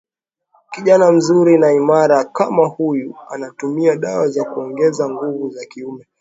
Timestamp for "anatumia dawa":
3.29-4.27